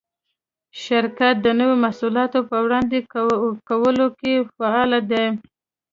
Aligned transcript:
شرکت 0.83 1.35
د 1.41 1.47
نوو 1.59 1.75
محصولاتو 1.83 2.39
په 2.49 2.57
وړاندې 2.65 2.97
کولو 3.69 4.07
کې 4.19 4.33
فعال 4.55 4.91
دی. 5.11 5.25